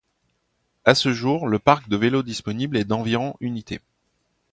À 0.83 0.95
ce 0.95 1.13
jour, 1.13 1.47
le 1.47 1.59
parc 1.59 1.87
de 1.87 1.95
vélo 1.95 2.23
disponible 2.23 2.75
est 2.75 2.85
d'environ 2.85 3.35
unités. 3.39 3.81